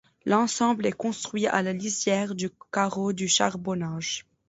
L'ensemble 0.25 0.87
est 0.87 0.93
construit 0.93 1.45
à 1.45 1.61
la 1.61 1.73
lisière 1.73 2.33
du 2.33 2.49
carreau 2.71 3.13
du 3.13 3.27
charbonnage. 3.27 4.25